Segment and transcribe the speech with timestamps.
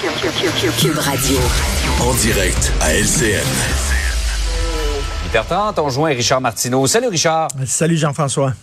[0.00, 1.36] Cube Radio.
[2.00, 3.44] En direct à LCN.
[5.30, 6.86] 8h30, on joint Richard Martineau.
[6.86, 7.48] Salut Richard.
[7.66, 8.54] Salut Jean-François.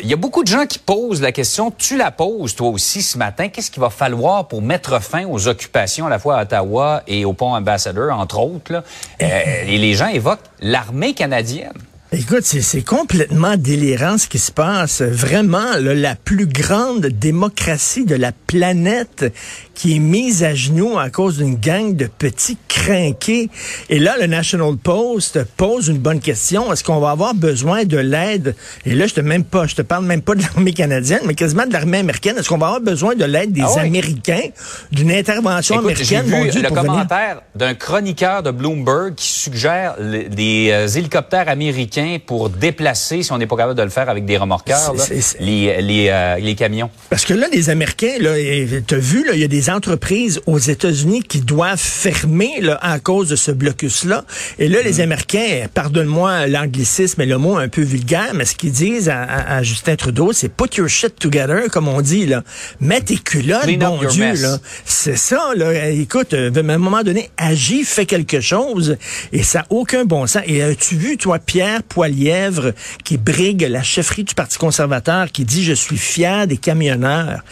[0.00, 3.02] Il y a beaucoup de gens qui posent la question, tu la poses toi aussi
[3.02, 6.42] ce matin, qu'est-ce qu'il va falloir pour mettre fin aux occupations à la fois à
[6.44, 8.72] Ottawa et au pont Ambassador, entre autres.
[8.72, 8.84] Là?
[9.20, 11.74] Euh, et les gens évoquent l'armée canadienne.
[12.12, 15.02] Écoute, c'est complètement délirant ce qui se passe.
[15.02, 19.32] Vraiment, là, la plus grande démocratie de la planète
[19.74, 23.50] qui est mise à genoux à cause d'une gang de petits crinqués.
[23.90, 26.72] Et là, le National Post pose une bonne question.
[26.72, 28.54] Est-ce qu'on va avoir besoin de l'aide?
[28.86, 31.34] Et là, je te même pas, je te parle même pas de l'armée canadienne, mais
[31.34, 32.36] quasiment de l'armée américaine.
[32.38, 33.80] Est-ce qu'on va avoir besoin de l'aide des Ah oui.
[33.88, 34.50] Américains,
[34.92, 36.44] d'une intervention Écoute, j'ai américaine?
[36.44, 42.50] vu Dieu, le commentaire d'un chroniqueur de Bloomberg qui suggère des euh, hélicoptères américains pour
[42.50, 45.40] déplacer, si on n'est pas capable de le faire avec des remorqueurs, là, C'est- c'est-
[45.40, 46.90] les, les, euh, les camions.
[47.10, 48.32] Parce que là, les Américains, là,
[48.86, 52.98] tu as vu, il y a des entreprises aux États-Unis qui doivent fermer là, à
[52.98, 54.24] cause de ce blocus-là.
[54.58, 54.84] Et là, Mm.
[54.84, 59.22] les Américains, pardonne-moi l'anglicisme et le mot un peu vulgaire, mais ce qu'ils disent à,
[59.22, 62.26] à- à Justin Trudeau, c'est put your shit together, comme on dit.
[62.26, 62.42] là.
[62.80, 64.32] Mets tes culottes, Clean bon Dieu.
[64.84, 65.50] C'est ça.
[65.56, 65.90] Là.
[65.90, 68.96] Écoute, euh, à un moment donné, agis, fais quelque chose.
[69.32, 70.42] Et ça n'a aucun bon sens.
[70.46, 72.72] Et as-tu vu, toi, Pierre Poilièvre,
[73.04, 77.42] qui brigue la chefferie du Parti conservateur, qui dit «Je suis fier des camionneurs».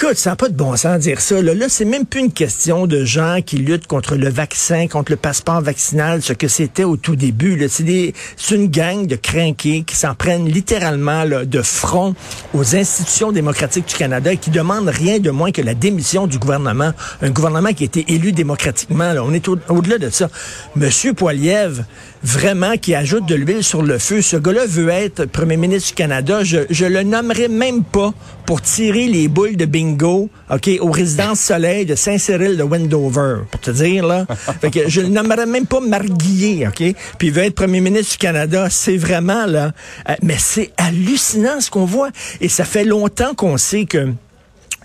[0.00, 1.42] Écoute, ça n'a pas de bon sens de dire ça.
[1.42, 5.10] Là, là c'est même plus une question de gens qui luttent contre le vaccin, contre
[5.10, 7.68] le passeport vaccinal, ce que c'était au tout début.
[7.68, 12.14] C'est une gang de crinqués qui s'en prennent littéralement là, de front
[12.54, 16.38] aux institutions démocratiques du Canada et qui demandent rien de moins que la démission du
[16.38, 16.92] gouvernement.
[17.20, 19.12] Un gouvernement qui a été élu démocratiquement.
[19.12, 19.24] Là.
[19.24, 20.30] On est au- au-delà de ça.
[20.76, 21.82] Monsieur Poilievre,
[22.22, 24.22] vraiment, qui ajoute de l'huile sur le feu.
[24.22, 26.44] Ce gars-là veut être premier ministre du Canada.
[26.44, 28.14] Je, je le nommerai même pas
[28.46, 33.60] pour tirer les boules de bingo, OK, aux résidences soleil de Saint-Cyril de Wendover, pour
[33.60, 34.26] te dire, là.
[34.60, 36.94] fait que je le nommerai même pas Marguillier, OK?
[37.18, 38.68] Puis il veut être premier ministre du Canada.
[38.70, 39.72] C'est vraiment, là,
[40.08, 42.10] euh, mais c'est hallucinant ce qu'on voit.
[42.40, 44.12] Et ça fait longtemps qu'on sait que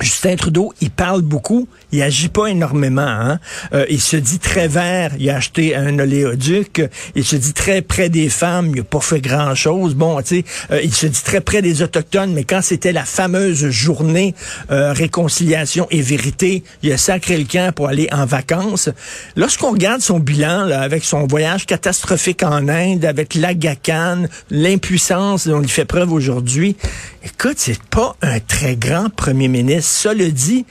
[0.01, 3.01] Justin Trudeau, il parle beaucoup, il agit pas énormément.
[3.01, 3.39] Hein?
[3.73, 6.81] Euh, il se dit très vert, il a acheté un oléoduc.
[7.15, 9.93] Il se dit très près des femmes, il a pas fait grand-chose.
[9.93, 13.05] Bon, tu sais, euh, il se dit très près des autochtones, mais quand c'était la
[13.05, 14.33] fameuse journée
[14.71, 18.89] euh, réconciliation et vérité, il a sacré le camp pour aller en vacances.
[19.35, 25.61] Lorsqu'on regarde son bilan, là, avec son voyage catastrophique en Inde, avec l'Agacan, l'impuissance dont
[25.61, 26.75] il fait preuve aujourd'hui,
[27.23, 29.82] écoute, c'est pas un très grand premier ministre.
[29.83, 30.65] Ça le dit.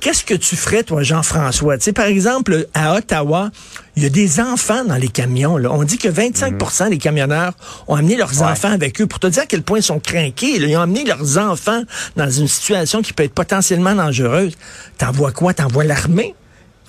[0.00, 1.76] Qu'est-ce que tu ferais, toi, Jean-François?
[1.76, 3.50] Tu sais, par exemple, à Ottawa,
[3.96, 5.56] il y a des enfants dans les camions.
[5.56, 5.70] Là.
[5.72, 7.52] On dit que 25% des camionneurs
[7.88, 8.46] ont amené leurs Ouais.
[8.46, 9.08] enfants avec eux.
[9.08, 11.82] Pour te dire à quel point ils sont craqués, ils ont amené leurs enfants
[12.14, 14.52] dans une situation qui peut être potentiellement dangereuse.
[14.98, 15.52] T'envoies quoi?
[15.52, 16.36] T'envoies l'armée?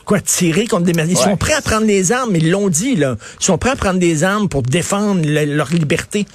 [0.05, 1.23] Quoi, tirer contre des Ils Ouais.
[1.23, 3.15] sont prêts à prendre des armes, ils l'ont dit, là.
[3.41, 6.25] Ils sont prêts à prendre des armes pour défendre le- leur liberté.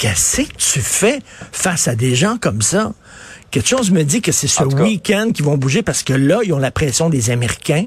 [0.00, 1.18] Qu'est-ce que tu fais
[1.52, 2.92] face à des gens comme ça?
[3.50, 6.54] Quelque chose me dit que c'est ce week-end qu'ils vont bouger parce que là, ils
[6.54, 7.84] ont la pression des Américains.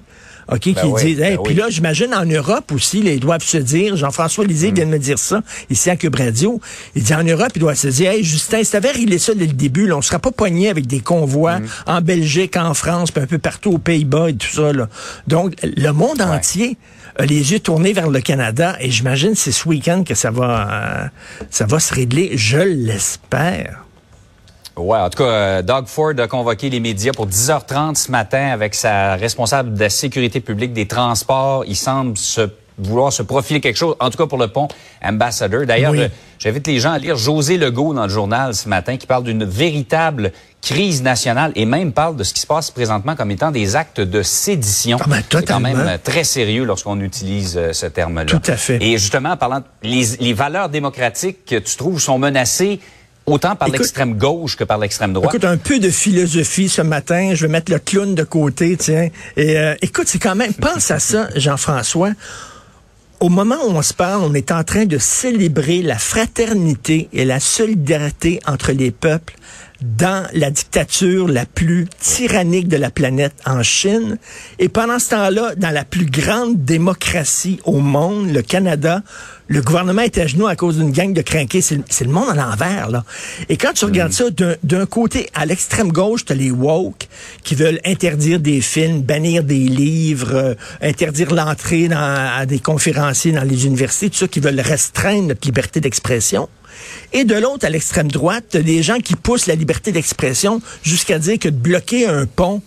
[0.51, 1.59] OK, qui Ben oui, disent, hey, ben puis oui.
[1.59, 4.75] là, j'imagine en Europe aussi, là, ils doivent se dire, Jean-François Lisée Mm.
[4.75, 6.59] vient de me dire ça, ici à Cube Radio,
[6.95, 9.47] il dit en Europe, ils doivent se dire, hey, Justin, si t'avais réglé ça dès
[9.47, 11.67] le début, là, on sera pas poigné avec des convois Mm.
[11.87, 14.89] en Belgique, en France, puis un peu partout aux Pays-Bas et tout ça, là.
[15.27, 16.77] Donc, le monde entier
[17.17, 21.03] a les yeux tournés vers le Canada, et j'imagine c'est ce week-end que ça va,
[21.03, 21.07] euh,
[21.49, 23.83] ça va se régler, je l'espère.
[24.75, 28.47] Ouais, en tout cas, euh, Doug Ford a convoqué les médias pour 10h30 ce matin
[28.47, 31.63] avec sa responsable de la sécurité publique des transports.
[31.67, 34.67] Il semble se vouloir se profiler quelque chose, en tout cas pour le pont
[35.03, 35.65] Ambassador.
[35.65, 36.01] D'ailleurs, Oui.
[36.01, 36.07] euh,
[36.39, 39.43] j'invite les gens à lire José Legault dans le journal ce matin qui parle d'une
[39.43, 43.75] véritable crise nationale et même parle de ce qui se passe présentement comme étant des
[43.75, 44.97] actes de sédition.
[45.01, 48.25] Ah ben, C'est quand même euh, très sérieux lorsqu'on utilise euh, ce terme-là.
[48.25, 48.81] Tout à fait.
[48.81, 52.79] Et justement, en parlant, les, les valeurs démocratiques que tu trouves sont menacées
[53.25, 55.33] autant par l'extrême gauche que par l'extrême droite.
[55.33, 57.31] Écoute, un peu de philosophie ce matin.
[57.33, 59.09] Je vais mettre le clown de côté, tiens.
[59.37, 62.09] Et euh, écoute, c'est quand même, pense à ça, Jean-François.
[63.23, 67.23] Au moment où on se parle, on est en train de célébrer la fraternité et
[67.23, 69.35] la solidarité entre les peuples
[69.97, 74.17] dans la dictature la plus tyrannique de la planète en Chine.
[74.59, 79.01] Et pendant ce temps-là, dans la plus grande démocratie au monde, le Canada,
[79.47, 81.61] le gouvernement est à genoux à cause d'une gang de crinqués.
[81.61, 81.75] C'est
[82.05, 83.03] le- monde à l'envers, là.
[83.49, 84.25] Et quand tu regardes ça,
[84.63, 87.07] d'un- côté, à l'extrême gauche, tu les woke
[87.43, 93.43] qui veulent interdire des films, bannir des livres, euh, interdire l'entrée à des conférenciers dans
[93.43, 96.47] les universités, tout ça, qui veulent restreindre notre liberté d'expression.
[97.11, 101.39] Et de l'autre, à l'extrême droite, des gens qui poussent la liberté d'expression jusqu'à dire
[101.39, 102.61] que de bloquer un pont,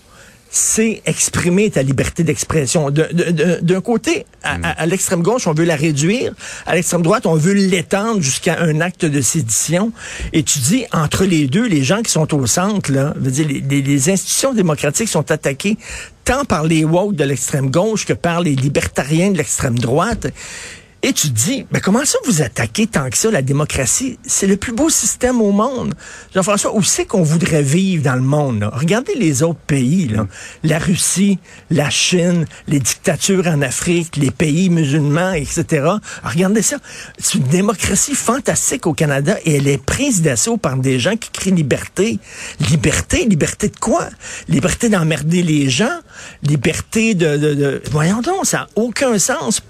[0.56, 2.91] c'est exprimer ta liberté d'expression.
[2.91, 6.32] D'un côté, à, à l'extrême gauche, on veut la réduire.
[6.67, 9.93] À l'extrême droite, on veut l'étendre jusqu'à un acte de sédition.
[10.32, 13.47] Et tu dis, entre les deux, les gens qui sont au centre, là, veut dire,
[13.49, 15.76] les, les, institutions démocratiques sont attaquées
[16.25, 20.29] tant par les woke de l'extrême gauche que par les libertariens de l'extrême droite.
[21.02, 24.19] Et tu te dis, mais comment ça vous attaquez tant que ça la démocratie?
[24.26, 25.94] C'est le plus beau système au monde.
[26.34, 28.69] Jean-François, où c'est qu'on voudrait vivre dans le monde?
[28.72, 30.08] Regardez les autres pays.
[30.08, 30.26] Là.
[30.64, 31.38] La Russie,
[31.70, 35.87] la Chine, les dictatures en Afrique, les pays musulmans, etc.
[36.25, 36.78] Regardez ça.
[37.19, 41.31] C'est une démocratie fantastique au Canada et elle est prise d'assaut par des gens qui
[41.31, 42.19] crient liberté.
[42.70, 43.26] Liberté?
[43.26, 44.08] Liberté de quoi?
[44.49, 46.00] Liberté d'emmerder les gens?
[46.42, 47.37] Liberté de...
[47.37, 47.82] de, de...
[47.92, 49.60] Voyons donc, ça n'a aucun sens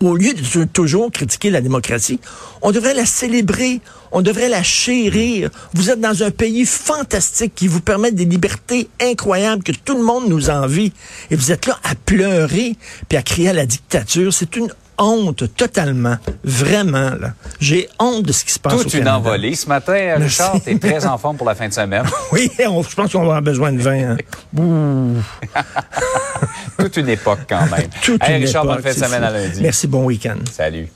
[0.00, 2.20] au lieu de toujours critiquer la démocratie,
[2.62, 3.80] on devrait la célébrer,
[4.12, 5.50] on devrait la chérir.
[5.74, 10.04] Vous êtes dans un pays fantastique qui vous permet des libertés incroyables que tout le
[10.04, 10.92] monde nous envie.
[11.30, 12.76] Et vous êtes là à pleurer
[13.08, 14.32] puis à crier à la dictature.
[14.32, 17.10] C'est une honte totalement, vraiment.
[17.10, 17.32] là.
[17.60, 20.56] J'ai honte de ce qui se passe Toute une envolée ce matin, Richard.
[20.64, 22.04] T'es très en forme pour la fin de semaine.
[22.32, 24.16] oui, je pense qu'on va avoir besoin de vin.
[24.16, 24.16] Hein.
[26.78, 27.88] Toute une époque quand même.
[28.02, 29.60] Toute une Richard, époque, bonne fin de semaine à lundi.
[29.60, 30.38] Merci, bon week-end.
[30.50, 30.88] Salut.